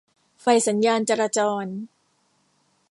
[0.41, 1.65] ไฟสัญญาณจราจร